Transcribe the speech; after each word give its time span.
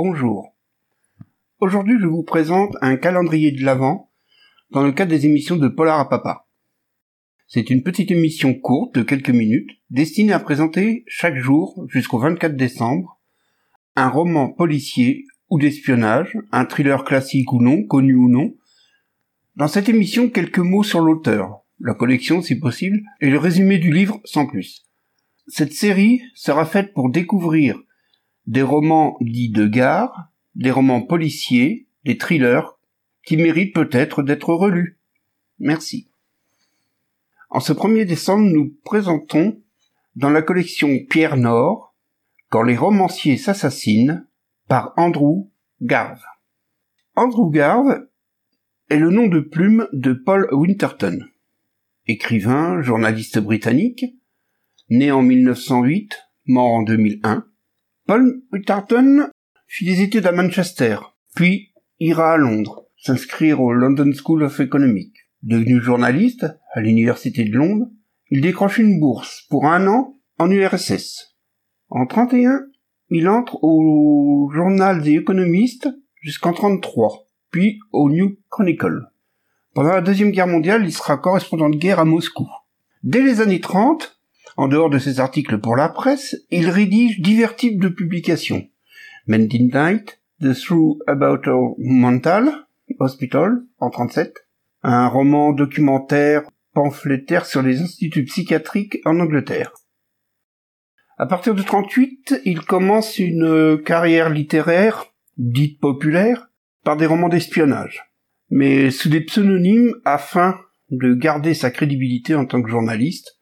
Bonjour. 0.00 0.54
Aujourd'hui, 1.58 1.96
je 2.00 2.06
vous 2.06 2.22
présente 2.22 2.76
un 2.82 2.96
calendrier 2.96 3.50
de 3.50 3.64
l'Avent 3.64 4.12
dans 4.70 4.84
le 4.84 4.92
cadre 4.92 5.10
des 5.10 5.26
émissions 5.26 5.56
de 5.56 5.66
Polar 5.66 5.98
à 5.98 6.08
Papa. 6.08 6.46
C'est 7.48 7.68
une 7.68 7.82
petite 7.82 8.12
émission 8.12 8.54
courte 8.54 8.94
de 8.94 9.02
quelques 9.02 9.30
minutes 9.30 9.70
destinée 9.90 10.32
à 10.32 10.38
présenter 10.38 11.02
chaque 11.08 11.34
jour 11.34 11.84
jusqu'au 11.88 12.20
24 12.20 12.54
décembre 12.54 13.18
un 13.96 14.08
roman 14.08 14.50
policier 14.50 15.24
ou 15.50 15.58
d'espionnage, 15.58 16.38
un 16.52 16.64
thriller 16.64 17.02
classique 17.02 17.52
ou 17.52 17.60
non, 17.60 17.82
connu 17.82 18.14
ou 18.14 18.28
non. 18.28 18.54
Dans 19.56 19.66
cette 19.66 19.88
émission, 19.88 20.30
quelques 20.30 20.60
mots 20.60 20.84
sur 20.84 21.00
l'auteur, 21.00 21.62
la 21.80 21.94
collection 21.94 22.40
si 22.40 22.54
possible, 22.54 23.00
et 23.20 23.30
le 23.30 23.38
résumé 23.38 23.78
du 23.78 23.92
livre 23.92 24.20
sans 24.22 24.46
plus. 24.46 24.86
Cette 25.48 25.72
série 25.72 26.22
sera 26.36 26.66
faite 26.66 26.94
pour 26.94 27.10
découvrir 27.10 27.80
des 28.48 28.62
romans 28.62 29.18
dits 29.20 29.50
de 29.50 29.66
gare, 29.66 30.30
des 30.54 30.70
romans 30.70 31.02
policiers, 31.02 31.86
des 32.04 32.16
thrillers, 32.16 32.78
qui 33.24 33.36
méritent 33.36 33.74
peut-être 33.74 34.22
d'être 34.22 34.54
relus. 34.54 34.98
Merci. 35.58 36.10
En 37.50 37.60
ce 37.60 37.74
1er 37.74 38.06
décembre, 38.06 38.48
nous 38.50 38.74
présentons 38.84 39.60
dans 40.16 40.30
la 40.30 40.40
collection 40.40 40.98
Pierre 41.08 41.36
Nord, 41.36 41.94
Quand 42.48 42.62
les 42.62 42.78
romanciers 42.78 43.36
s'assassinent, 43.36 44.26
par 44.66 44.94
Andrew 44.96 45.50
Garve. 45.82 46.24
Andrew 47.14 47.50
Garve 47.50 48.06
est 48.88 48.98
le 48.98 49.10
nom 49.10 49.26
de 49.26 49.40
plume 49.40 49.86
de 49.92 50.14
Paul 50.14 50.48
Winterton, 50.52 51.28
écrivain, 52.06 52.80
journaliste 52.80 53.38
britannique, 53.38 54.06
né 54.88 55.12
en 55.12 55.20
1908, 55.20 56.16
mort 56.46 56.72
en 56.72 56.82
2001. 56.82 57.47
Paul 58.08 58.40
Winterton 58.54 59.28
fit 59.66 59.84
des 59.84 60.00
études 60.00 60.24
à 60.24 60.32
Manchester, 60.32 60.96
puis 61.34 61.74
ira 62.00 62.32
à 62.32 62.36
Londres, 62.38 62.86
s'inscrire 62.96 63.60
au 63.60 63.70
London 63.74 64.10
School 64.14 64.44
of 64.44 64.60
Economics. 64.60 65.14
Devenu 65.42 65.82
journaliste 65.82 66.46
à 66.72 66.80
l'université 66.80 67.44
de 67.44 67.54
Londres, 67.54 67.90
il 68.30 68.40
décroche 68.40 68.78
une 68.78 68.98
bourse 68.98 69.44
pour 69.50 69.66
un 69.66 69.86
an 69.88 70.16
en 70.38 70.50
URSS. 70.50 71.36
En 71.90 72.06
31, 72.06 72.62
il 73.10 73.28
entre 73.28 73.62
au 73.62 74.50
journal 74.54 75.02
des 75.02 75.16
économistes 75.16 75.90
jusqu'en 76.22 76.54
33, 76.54 77.28
puis 77.50 77.78
au 77.92 78.08
New 78.08 78.38
Chronicle. 78.48 79.02
Pendant 79.74 79.92
la 79.92 80.00
Deuxième 80.00 80.30
Guerre 80.30 80.46
mondiale, 80.46 80.82
il 80.86 80.94
sera 80.94 81.18
correspondant 81.18 81.68
de 81.68 81.76
guerre 81.76 82.00
à 82.00 82.06
Moscou. 82.06 82.48
Dès 83.02 83.20
les 83.20 83.42
années 83.42 83.60
30, 83.60 84.17
en 84.58 84.66
dehors 84.66 84.90
de 84.90 84.98
ses 84.98 85.20
articles 85.20 85.60
pour 85.60 85.76
la 85.76 85.88
presse, 85.88 86.36
il 86.50 86.68
rédige 86.68 87.20
divers 87.20 87.54
types 87.54 87.80
de 87.80 87.88
publications. 87.88 88.68
Mending 89.28 89.72
Night, 89.72 90.20
The 90.40 90.52
Through 90.52 90.98
About 91.06 91.48
a 91.48 91.74
Mental 91.78 92.66
Hospital, 92.98 93.62
en 93.78 93.90
37, 93.90 94.48
un 94.82 95.06
roman 95.06 95.52
documentaire 95.52 96.42
pamphlétaire 96.74 97.46
sur 97.46 97.62
les 97.62 97.80
instituts 97.80 98.24
psychiatriques 98.24 98.98
en 99.04 99.20
Angleterre. 99.20 99.70
À 101.18 101.26
partir 101.26 101.54
de 101.54 101.62
38, 101.62 102.40
il 102.44 102.62
commence 102.62 103.20
une 103.20 103.80
carrière 103.84 104.28
littéraire, 104.28 105.04
dite 105.36 105.78
populaire, 105.78 106.48
par 106.82 106.96
des 106.96 107.06
romans 107.06 107.28
d'espionnage, 107.28 108.10
mais 108.50 108.90
sous 108.90 109.08
des 109.08 109.20
pseudonymes 109.20 109.94
afin 110.04 110.58
de 110.90 111.14
garder 111.14 111.54
sa 111.54 111.70
crédibilité 111.70 112.34
en 112.34 112.44
tant 112.44 112.60
que 112.60 112.70
journaliste. 112.70 113.37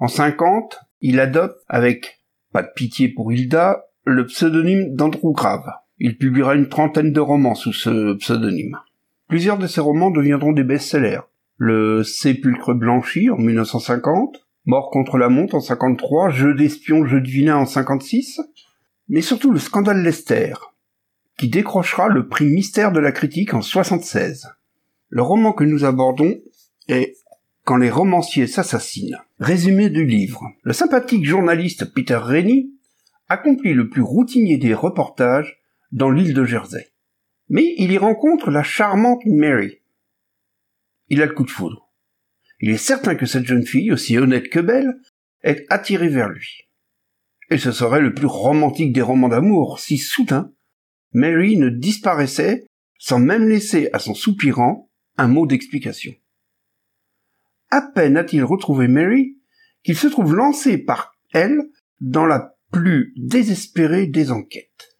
En 0.00 0.08
50, 0.08 0.80
il 1.02 1.20
adopte, 1.20 1.58
avec 1.68 2.20
pas 2.52 2.62
de 2.62 2.70
pitié 2.74 3.08
pour 3.08 3.32
Hilda, 3.32 3.84
le 4.04 4.26
pseudonyme 4.26 4.94
d'Andrew 4.94 5.34
Grave. 5.34 5.70
Il 5.98 6.16
publiera 6.16 6.54
une 6.54 6.70
trentaine 6.70 7.12
de 7.12 7.20
romans 7.20 7.54
sous 7.54 7.74
ce 7.74 8.14
pseudonyme. 8.14 8.78
Plusieurs 9.28 9.58
de 9.58 9.66
ces 9.66 9.82
romans 9.82 10.10
deviendront 10.10 10.52
des 10.52 10.64
best-sellers. 10.64 11.20
Le 11.58 12.02
Sépulcre 12.02 12.74
blanchi 12.74 13.28
en 13.28 13.36
1950, 13.36 14.46
Mort 14.64 14.90
contre 14.90 15.18
la 15.18 15.28
montre 15.28 15.54
en 15.54 15.60
53, 15.60 16.30
Jeu 16.30 16.54
d'espion, 16.54 17.04
jeu 17.04 17.20
de 17.20 17.28
vilain 17.28 17.56
en 17.56 17.66
56, 17.66 18.40
mais 19.08 19.20
surtout 19.20 19.52
le 19.52 19.58
scandale 19.58 20.02
Lester, 20.02 20.54
qui 21.38 21.48
décrochera 21.48 22.08
le 22.08 22.26
prix 22.26 22.46
mystère 22.46 22.92
de 22.92 23.00
la 23.00 23.12
critique 23.12 23.52
en 23.52 23.62
76. 23.62 24.48
Le 25.08 25.22
roman 25.22 25.52
que 25.52 25.64
nous 25.64 25.84
abordons 25.84 26.36
est 26.88 27.16
Les 27.76 27.90
romanciers 27.90 28.46
s'assassinent. 28.46 29.18
Résumé 29.38 29.90
du 29.90 30.04
livre. 30.04 30.52
Le 30.62 30.72
sympathique 30.72 31.24
journaliste 31.24 31.92
Peter 31.94 32.16
Rennie 32.16 32.72
accomplit 33.28 33.74
le 33.74 33.88
plus 33.88 34.02
routinier 34.02 34.58
des 34.58 34.74
reportages 34.74 35.60
dans 35.92 36.10
l'île 36.10 36.34
de 36.34 36.44
Jersey. 36.44 36.92
Mais 37.48 37.74
il 37.78 37.92
y 37.92 37.98
rencontre 37.98 38.50
la 38.50 38.62
charmante 38.62 39.24
Mary. 39.26 39.78
Il 41.08 41.22
a 41.22 41.26
le 41.26 41.32
coup 41.32 41.44
de 41.44 41.50
foudre. 41.50 41.90
Il 42.60 42.70
est 42.70 42.76
certain 42.76 43.14
que 43.14 43.26
cette 43.26 43.46
jeune 43.46 43.66
fille, 43.66 43.92
aussi 43.92 44.18
honnête 44.18 44.48
que 44.48 44.60
belle, 44.60 44.94
est 45.42 45.64
attirée 45.70 46.08
vers 46.08 46.28
lui. 46.28 46.68
Et 47.50 47.58
ce 47.58 47.72
serait 47.72 48.00
le 48.00 48.14
plus 48.14 48.26
romantique 48.26 48.92
des 48.92 49.02
romans 49.02 49.28
d'amour 49.28 49.80
si 49.80 49.98
soudain 49.98 50.52
Mary 51.12 51.56
ne 51.56 51.68
disparaissait 51.68 52.66
sans 52.98 53.18
même 53.18 53.48
laisser 53.48 53.88
à 53.92 53.98
son 53.98 54.14
soupirant 54.14 54.90
un 55.16 55.28
mot 55.28 55.46
d'explication. 55.46 56.14
À 57.70 57.82
peine 57.82 58.16
a-t-il 58.16 58.44
retrouvé 58.44 58.88
Mary 58.88 59.38
qu'il 59.82 59.96
se 59.96 60.08
trouve 60.08 60.34
lancé 60.34 60.78
par 60.78 61.14
elle 61.32 61.60
dans 62.00 62.26
la 62.26 62.56
plus 62.72 63.14
désespérée 63.16 64.06
des 64.06 64.30
enquêtes. 64.30 64.96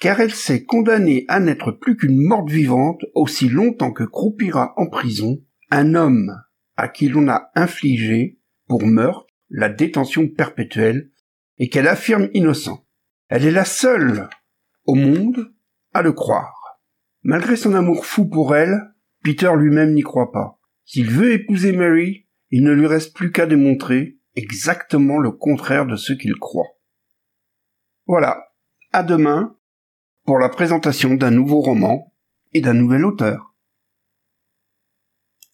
Car 0.00 0.20
elle 0.20 0.34
s'est 0.34 0.64
condamnée 0.64 1.24
à 1.28 1.40
n'être 1.40 1.72
plus 1.72 1.96
qu'une 1.96 2.18
morte 2.18 2.50
vivante 2.50 3.04
aussi 3.14 3.48
longtemps 3.48 3.92
que 3.92 4.04
croupira 4.04 4.74
en 4.76 4.88
prison 4.88 5.38
un 5.70 5.94
homme 5.94 6.34
à 6.76 6.88
qui 6.88 7.08
l'on 7.08 7.28
a 7.28 7.50
infligé, 7.54 8.40
pour 8.68 8.84
meurtre, 8.84 9.26
la 9.48 9.68
détention 9.68 10.28
perpétuelle, 10.28 11.10
et 11.58 11.68
qu'elle 11.68 11.86
affirme 11.86 12.28
innocent. 12.34 12.84
Elle 13.28 13.46
est 13.46 13.52
la 13.52 13.64
seule 13.64 14.28
au 14.84 14.94
monde 14.94 15.52
à 15.92 16.02
le 16.02 16.12
croire. 16.12 16.80
Malgré 17.22 17.56
son 17.56 17.74
amour 17.74 18.06
fou 18.06 18.26
pour 18.26 18.56
elle, 18.56 18.92
Peter 19.22 19.50
lui-même 19.56 19.94
n'y 19.94 20.02
croit 20.02 20.32
pas. 20.32 20.58
S'il 20.84 21.10
veut 21.10 21.32
épouser 21.32 21.72
Mary, 21.72 22.26
il 22.50 22.62
ne 22.62 22.72
lui 22.72 22.86
reste 22.86 23.14
plus 23.14 23.32
qu'à 23.32 23.46
démontrer 23.46 24.18
exactement 24.36 25.18
le 25.18 25.30
contraire 25.30 25.86
de 25.86 25.96
ce 25.96 26.12
qu'il 26.12 26.34
croit. 26.34 26.78
Voilà. 28.06 28.52
À 28.92 29.02
demain 29.02 29.56
pour 30.24 30.38
la 30.38 30.48
présentation 30.48 31.14
d'un 31.14 31.30
nouveau 31.30 31.60
roman 31.60 32.12
et 32.52 32.60
d'un 32.60 32.74
nouvel 32.74 33.04
auteur. 33.04 33.53